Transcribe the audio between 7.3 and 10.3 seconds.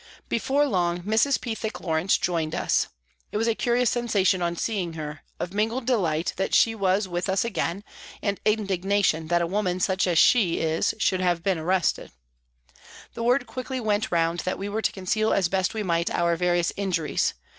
again, and indignation that a woman such as